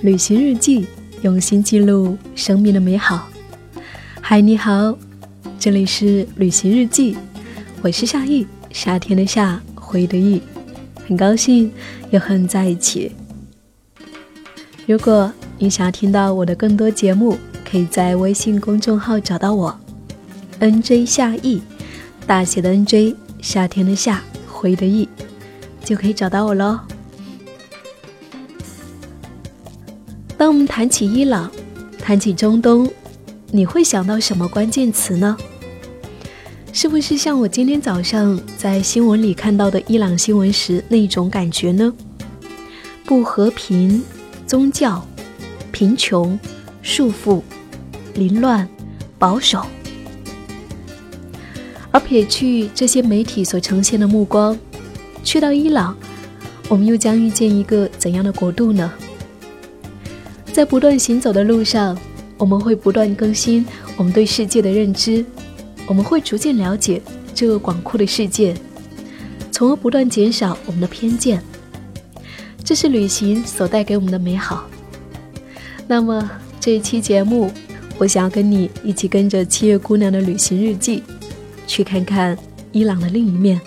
[0.00, 0.86] 旅行日记，
[1.22, 3.28] 用心记录生命的美好。
[4.20, 4.96] 嗨，你好，
[5.58, 7.16] 这里是旅行日记，
[7.82, 10.40] 我是夏意，夏天的夏，回的意，
[11.04, 11.72] 很高兴
[12.10, 13.10] 又和你在一起。
[14.86, 17.36] 如果你想要听到我的更多节目，
[17.68, 19.76] 可以在微信公众号找到我
[20.60, 21.60] ，nj 夏意，
[22.24, 25.08] 大写的 nj，夏天的夏，回的意，
[25.84, 26.78] 就可以找到我喽。
[30.38, 31.50] 当我们谈起伊朗，
[31.98, 32.88] 谈起中东，
[33.50, 35.36] 你会想到什么关键词呢？
[36.72, 41.92] 是不是像我今天早上在新闻里看到的伊朗新闻时那种感觉呢？
[43.04, 44.00] 不和平、
[44.46, 45.04] 宗教、
[45.72, 46.38] 贫穷、
[46.82, 47.42] 束缚、
[48.14, 48.68] 凌乱、
[49.18, 49.66] 保守。
[51.90, 54.56] 而撇去这些媒体所呈现的目光，
[55.24, 55.96] 去到伊朗，
[56.68, 58.92] 我们又将遇见一个怎样的国度呢？
[60.52, 61.96] 在不断行走的路上，
[62.36, 63.64] 我们会不断更新
[63.96, 65.24] 我们对世界的认知，
[65.86, 67.00] 我们会逐渐了解
[67.34, 68.54] 这个广阔的世界，
[69.52, 71.42] 从而不断减少我们的偏见。
[72.64, 74.66] 这是旅行所带给我们的美好。
[75.86, 77.50] 那么这一期节目，
[77.96, 81.02] 我想要跟你一起跟着七月姑娘的旅行日记，
[81.66, 82.36] 去看看
[82.72, 83.60] 伊朗的另一面。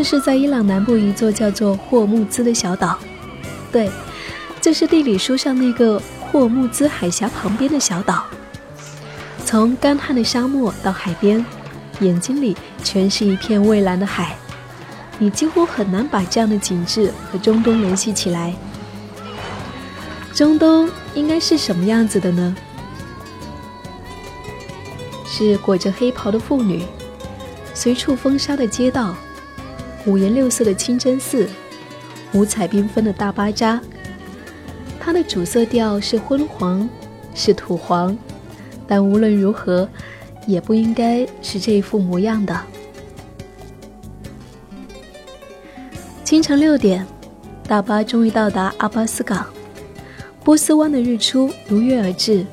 [0.00, 2.98] 这是在伊朗南部一座叫做霍木兹的小岛，
[3.70, 3.90] 对，
[4.58, 8.24] 这是地理书上那个霍木兹海峡旁边的小岛。
[9.44, 11.44] 从干旱的沙漠到海边，
[12.00, 14.38] 眼睛里全是一片蔚蓝的海，
[15.18, 18.54] 你几乎很难把这样的景致和中东联系起来。
[20.32, 22.56] 中东应该是什么样子的呢？
[25.26, 26.86] 是裹着黑袍的妇女，
[27.74, 29.14] 随处风沙的街道。
[30.06, 31.46] 五颜六色的清真寺，
[32.32, 33.80] 五彩缤纷的大巴扎。
[34.98, 36.88] 它的主色调是昏黄，
[37.34, 38.16] 是土黄，
[38.86, 39.88] 但无论如何，
[40.46, 42.58] 也不应该是这一副模样的。
[46.24, 47.06] 清晨六点，
[47.66, 49.46] 大巴终于到达阿巴斯港。
[50.42, 52.46] 波斯湾的日出如约而至，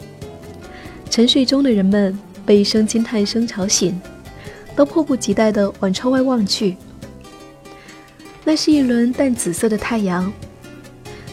[1.10, 4.02] 沉睡中的人们被一声惊叹声吵醒，
[4.76, 6.76] 都迫不及待地往窗外望去。
[8.48, 10.32] 那是一轮淡紫色的太阳，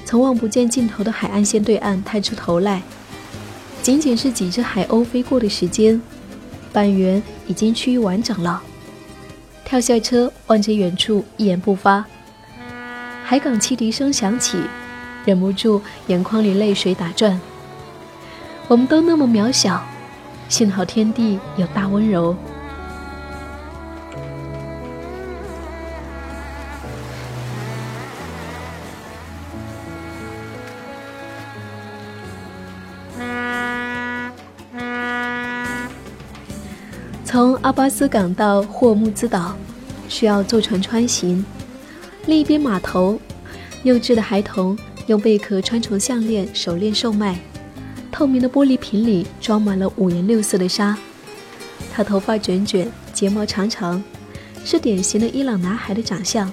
[0.05, 2.83] 从望不见尽头的海岸线对岸探出头来。
[3.81, 6.03] 仅仅是几只海鸥飞过的时间，
[6.73, 8.61] 半圆已经趋于完整了。
[9.65, 12.05] 跳下车，望着远处，一言不发。
[13.23, 14.59] 海港汽笛声响起，
[15.25, 17.41] 忍不住眼眶里泪水打转。
[18.67, 19.81] 我们都那么渺小，
[20.49, 22.35] 幸好天地有大温柔。
[37.34, 39.56] 从阿巴斯港到霍木兹岛，
[40.09, 41.45] 需要坐船穿行。
[42.27, 43.19] 另一边码头，
[43.83, 44.78] 幼稚的孩童
[45.09, 47.37] 用贝壳穿成项链、手链售卖。
[48.12, 50.97] 透明的玻璃瓶里装满了五颜六色的沙。
[51.93, 54.01] 他头发卷卷，睫毛长长，
[54.65, 56.49] 是典型的伊朗男孩的长相，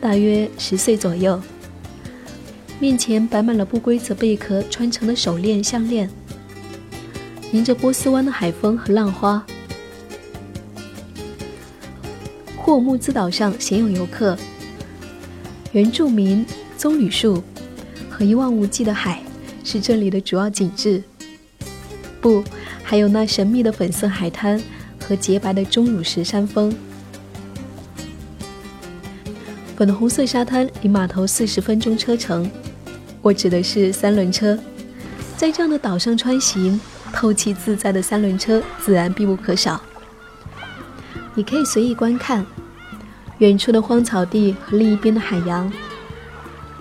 [0.00, 1.40] 大约十岁左右。
[2.80, 6.10] 面前摆满了不规则贝壳穿成的手链、项链，
[7.52, 9.46] 迎着波斯湾的海风和浪花。
[12.74, 14.36] 霍木兹岛上鲜有游客，
[15.70, 16.44] 原住民、
[16.76, 17.40] 棕榈树
[18.10, 19.22] 和一望无际的海
[19.62, 21.00] 是这里的主要景致。
[22.20, 22.42] 不，
[22.82, 24.60] 还有那神秘的粉色海滩
[25.06, 26.74] 和洁白的钟乳石山峰。
[29.76, 32.50] 粉红色沙滩离码头四十分钟车程，
[33.22, 34.58] 我指的是三轮车。
[35.36, 36.80] 在这样的岛上穿行，
[37.12, 39.80] 透气自在的三轮车自然必不可少。
[41.36, 42.44] 你可以随意观看
[43.38, 45.72] 远处的荒草地和另一边的海洋，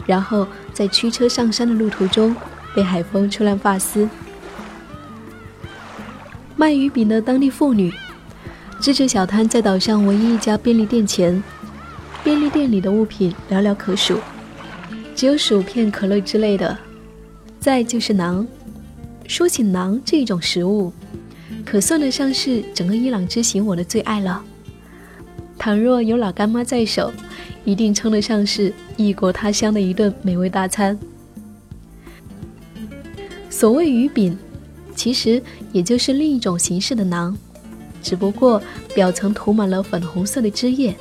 [0.05, 2.35] 然后在驱车上山的路途中
[2.75, 4.07] 被海风吹乱发丝。
[6.55, 7.91] 卖鱼饼的当地妇女
[8.79, 11.43] 支着小摊在岛上唯一一家便利店前。
[12.23, 14.17] 便利店里的物品寥寥可数，
[15.13, 16.77] 只有薯片、可乐之类的。
[17.59, 18.47] 再就是馕。
[19.27, 20.93] 说起馕这种食物，
[21.65, 24.41] 可算得上是整个伊朗之行我的最爱了。
[25.57, 27.11] 倘若有老干妈在手，
[27.63, 30.97] 一定称得上是异国他乡的一顿美味大餐。
[33.49, 34.37] 所谓鱼饼，
[34.95, 35.41] 其实
[35.71, 37.33] 也就是另一种形式的馕，
[38.01, 38.61] 只不过
[38.93, 40.93] 表层涂满了粉红色的汁液。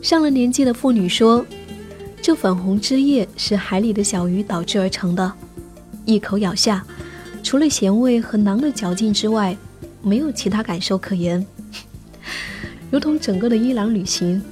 [0.00, 1.44] 上了年纪的妇女说，
[2.22, 5.30] 这粉红汁液是海里的小鱼导致而成的。
[6.06, 6.82] 一口咬下，
[7.42, 9.54] 除了咸味和馕的嚼劲之外，
[10.00, 11.44] 没有其他感受可言。
[12.90, 14.42] 如同整个的伊朗旅行，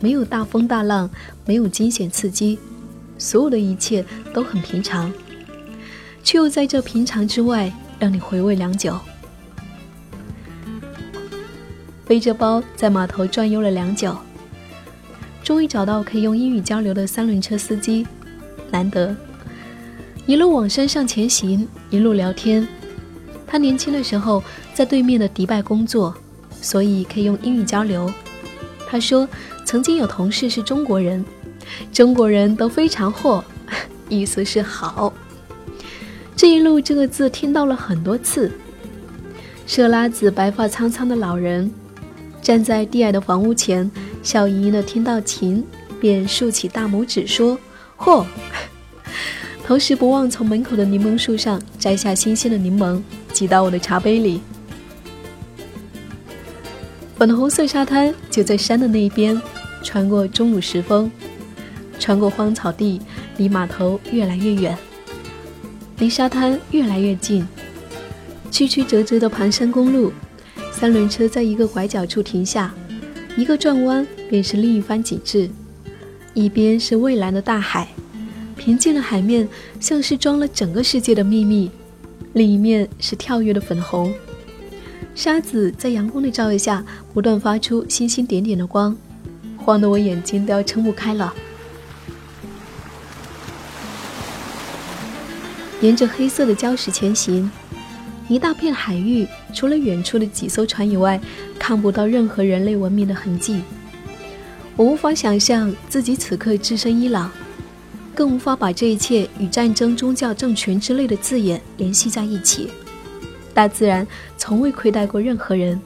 [0.00, 1.08] 没有大风大浪，
[1.44, 2.58] 没有惊险刺激，
[3.18, 5.12] 所有的一切都很平常，
[6.22, 8.98] 却又在这平常之外让你回味良久。
[12.06, 14.16] 背着包在码头转悠了良久，
[15.42, 18.06] 终于找到可以用英语交流的三轮车司机，
[18.70, 19.14] 难得。
[20.26, 22.66] 一路往山上前行，一路聊天。
[23.46, 24.42] 他年轻的时候
[24.72, 26.14] 在对面的迪拜工作。
[26.64, 28.10] 所以可以用英语交流。
[28.88, 29.28] 他说，
[29.66, 31.22] 曾经有同事是中国人，
[31.92, 33.44] 中国人都非常货，
[34.08, 35.12] 意思是好。
[36.34, 38.50] 这一路这个字听到了很多次。
[39.66, 41.70] 设拉子白发苍苍的老人
[42.40, 43.90] 站在低矮的房屋前，
[44.22, 45.62] 笑盈盈的听到琴，
[46.00, 47.58] 便竖起大拇指说
[47.98, 48.24] ：“嚯！”
[49.66, 53.02] 同时不忘从门口的柠檬树上摘下新鲜的柠檬，
[53.32, 54.40] 挤到我的茶杯里。
[57.26, 59.40] 粉红色沙滩就在山的那一边，
[59.82, 61.10] 穿过钟乳石峰，
[61.98, 63.00] 穿过荒草地，
[63.38, 64.76] 离码头越来越远，
[66.00, 67.48] 离沙滩越来越近。
[68.50, 70.12] 曲曲折折的盘山公路，
[70.70, 72.74] 三轮车在一个拐角处停下，
[73.38, 75.48] 一个转弯便是另一番景致。
[76.34, 77.88] 一边是蔚蓝的大海，
[78.54, 79.48] 平静的海面
[79.80, 81.70] 像是装了整个世界的秘密；
[82.34, 84.12] 另一面是跳跃的粉红。
[85.14, 88.96] 沙子在阳光的照耀下不断发出星星点点的光，
[89.56, 91.32] 晃得我眼睛都要撑不开了。
[95.80, 97.50] 沿着黑色的礁石前行，
[98.28, 101.20] 一大片海域，除了远处的几艘船以外，
[101.58, 103.62] 看不到任何人类文明的痕迹。
[104.76, 107.30] 我无法想象自己此刻置身伊朗，
[108.14, 112.68] 更无法把这一切与战争、宗教、政权之类的字眼联系在一起。
[113.54, 114.06] 大自然
[114.36, 115.80] 从未亏待过任何人。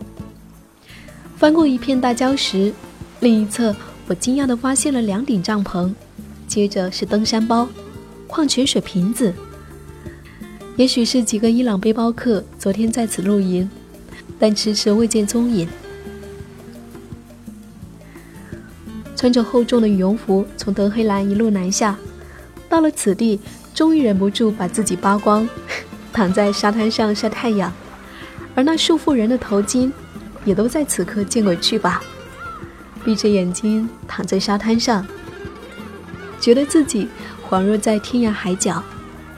[1.36, 2.72] 翻过一片大礁石，
[3.20, 3.76] 另一侧
[4.08, 5.92] 我惊讶地发现了两顶帐篷，
[6.48, 7.68] 接着是登山包、
[8.26, 9.32] 矿泉水瓶子。
[10.76, 13.68] 也许是几个伊朗背包客昨天在此露营，
[14.38, 15.68] 但迟迟未见踪影。
[19.14, 21.98] 穿着厚重的羽绒服从德黑兰一路南下，
[22.68, 23.40] 到了此地，
[23.74, 25.48] 终于忍不住把自己扒光。
[26.18, 27.72] 躺在沙滩上晒太阳，
[28.56, 29.92] 而那束缚人的头巾，
[30.44, 32.02] 也都在此刻见鬼去吧！
[33.04, 35.06] 闭着眼睛躺在沙滩上，
[36.40, 37.08] 觉得自己
[37.48, 38.82] 恍若在天涯海角，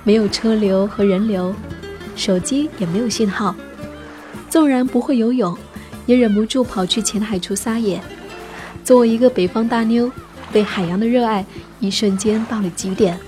[0.05, 1.55] 没有车流和人流，
[2.17, 3.55] 手机也没有信号。
[4.49, 5.55] 纵然不会游泳，
[6.07, 8.01] 也忍不住跑去浅海处撒野。
[8.83, 10.11] 作为一个北方大妞，
[10.51, 11.45] 对海洋的热爱
[11.79, 13.21] 一瞬间到了极点。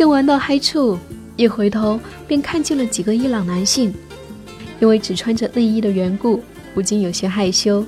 [0.00, 0.98] 正玩到嗨处，
[1.36, 3.92] 一回头便看见了几个伊朗男性，
[4.80, 6.42] 因为只穿着内衣的缘故，
[6.72, 7.84] 不禁有些害羞。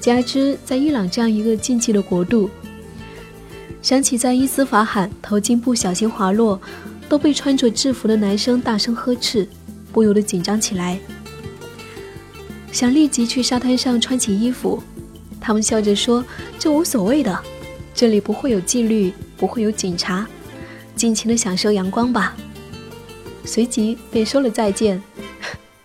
[0.00, 2.50] 加之在伊朗这样一个禁忌的国度，
[3.80, 6.60] 想起在伊斯法罕头巾不小心滑落，
[7.08, 9.46] 都被穿着制服的男生大声呵斥，
[9.92, 10.98] 不由得紧张起来。
[12.72, 14.82] 想立即去沙滩上穿起衣服，
[15.40, 16.24] 他们笑着说
[16.58, 17.40] ：“这无所谓的，
[17.94, 20.26] 这里不会有纪律，不会有警察。”
[20.94, 22.36] 尽情的享受阳光吧，
[23.44, 25.02] 随即便说了再见。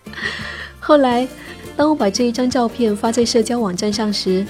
[0.79, 1.27] 后来，
[1.75, 4.45] 当我把这一张照片发在社交网站上时，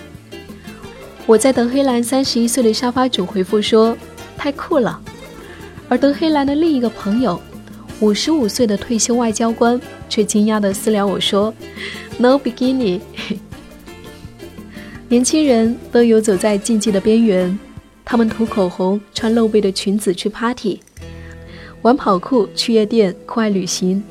[1.26, 3.98] 我在德黑兰三十一岁的沙发主回复说
[4.38, 5.02] ：“太酷了。”
[5.88, 7.40] 而德黑兰的另一个朋友，
[8.00, 11.54] 五十五岁的退休外交官，却惊讶的私聊我说
[12.18, 13.02] ：“No bikini。”
[15.08, 17.58] 年轻人都游走在禁忌的边缘。
[18.06, 20.80] 他们涂口红、穿露背的裙子去 party，
[21.82, 24.02] 玩跑酷、去夜店、酷爱旅行。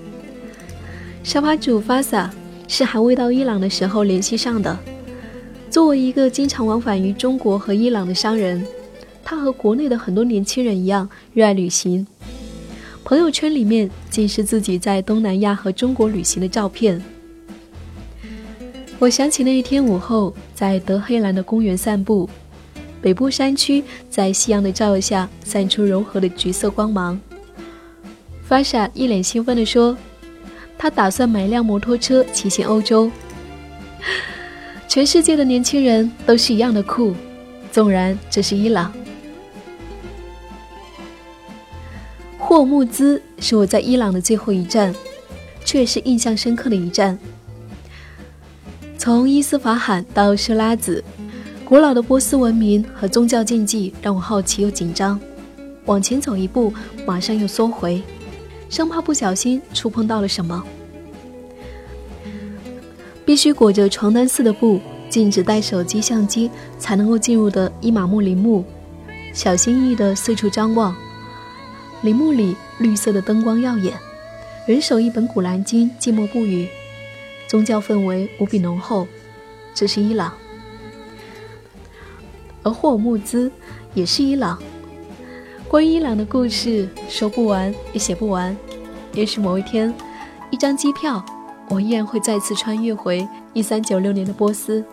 [1.22, 2.28] 沙发主 Fasa
[2.66, 4.76] 是还未到伊朗的时候联系上的。
[5.70, 8.66] 作为一个经常往返于中国和伊朗的商人，
[9.24, 12.06] 他和国内的很多年轻人一样热爱旅行。
[13.04, 17.00] 朋友圈里面尽是自己在东南亚和中国旅行的照片。
[18.98, 22.28] 我想起那一天午后，在德黑兰的公园散步，
[23.04, 27.20] 北部山区在夕阳的照耀下散出柔和的橘色光芒。
[28.48, 29.94] 法莎一脸兴奋地说
[30.78, 33.10] ：“他打算买一辆摩托车骑行欧洲。
[34.88, 37.14] 全世界的年轻人都是一样的酷，
[37.70, 38.90] 纵然这是伊朗。”
[42.40, 44.94] 霍木兹是我在伊朗的最后一站，
[45.62, 47.18] 却是印象深刻的一站。
[48.96, 51.04] 从伊斯法罕到设拉子，
[51.74, 55.18] 古老的波斯文明和宗教禁忌让我好奇又紧张。
[55.86, 56.72] 往前走一步，
[57.04, 58.00] 马上又缩回，
[58.70, 60.64] 生怕不小心触碰到了什么。
[63.24, 64.78] 必须裹着床单似的布，
[65.08, 68.64] 禁止带手机相机才能够进入的伊玛目陵墓，
[69.32, 70.94] 小心翼翼地四处张望。
[72.02, 73.98] 陵墓里绿色的灯光耀眼，
[74.68, 76.68] 人手一本《古兰经》，寂寞不语，
[77.48, 79.08] 宗教氛围无比浓厚。
[79.74, 80.32] 这是伊朗，
[82.64, 83.48] 而霍尔木兹
[83.94, 84.58] 也是伊朗。
[85.68, 88.56] 关于伊朗的故事说不完也写不完，
[89.12, 89.94] 也许某一天，
[90.50, 91.24] 一张机票，
[91.68, 94.84] 我依然会再次穿越回一三九六年的波斯。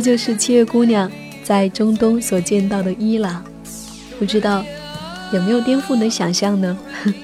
[0.00, 1.10] 这就是七月姑娘
[1.48, 3.42] 在中东所见到的伊朗，
[4.18, 4.62] 不知道
[5.32, 6.76] 有没有颠覆你的想象呢？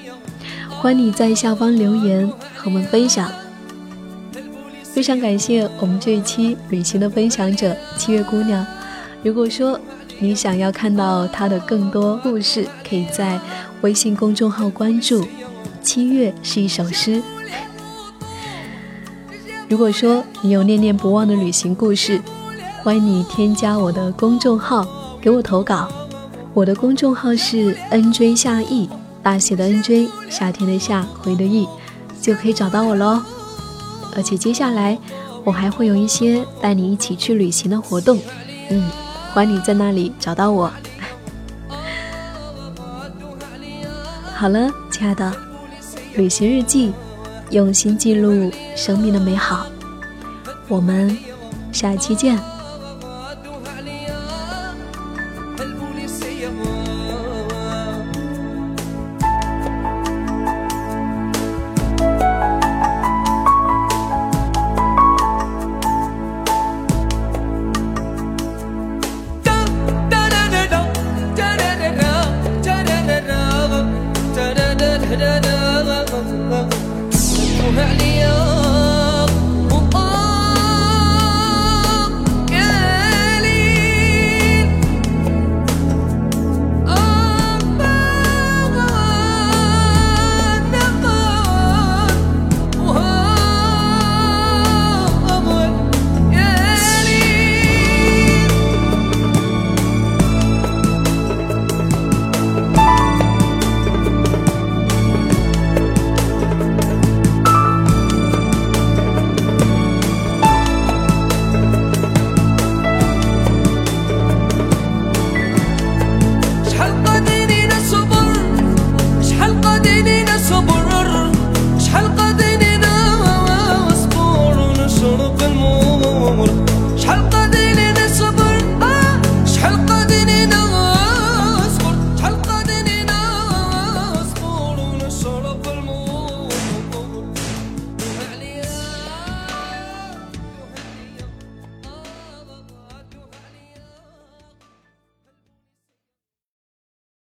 [0.81, 3.31] 欢迎你在下方留言和我们分享。
[4.81, 8.65] 非常感谢我们这一期旅行的分享者七月姑娘。
[9.21, 9.79] 如果说
[10.17, 13.39] 你想要看到她的更多故事，可以在
[13.81, 15.23] 微信公众号关注
[15.83, 17.21] “七月是一首诗”。
[19.69, 22.19] 如果说你有念念不忘的旅行故事，
[22.85, 24.85] 欢迎你添加我的公众号，
[25.19, 25.89] 给我投稿。
[26.53, 28.87] 我的公众号是 “nj 夏意”，
[29.23, 31.67] 大写的 “nj”，夏天的“夏”，回的“意”，
[32.21, 33.19] 就可以找到我喽。
[34.15, 34.95] 而且接下来
[35.43, 38.19] 我还会有一些带你一起去旅行的活动，
[38.69, 38.87] 嗯，
[39.33, 40.71] 欢迎你在那里找到我。
[44.35, 45.33] 好了，亲爱的，
[46.13, 46.93] 旅行日记，
[47.49, 49.65] 用心记录生命的美好。
[50.67, 51.17] 我们
[51.71, 52.39] 下期见。